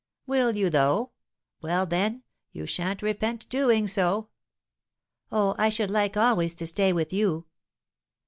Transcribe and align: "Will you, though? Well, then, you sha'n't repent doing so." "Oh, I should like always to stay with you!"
"Will 0.25 0.55
you, 0.57 0.71
though? 0.71 1.11
Well, 1.61 1.85
then, 1.85 2.23
you 2.53 2.65
sha'n't 2.65 3.03
repent 3.03 3.47
doing 3.49 3.87
so." 3.87 4.29
"Oh, 5.31 5.53
I 5.59 5.69
should 5.69 5.91
like 5.91 6.17
always 6.17 6.55
to 6.55 6.65
stay 6.65 6.91
with 6.91 7.13
you!" 7.13 7.45